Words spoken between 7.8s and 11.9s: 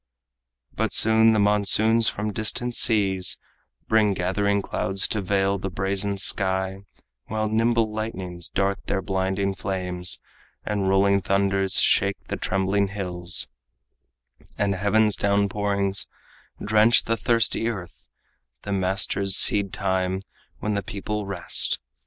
lightnings dart their blinding flames, And rolling thunders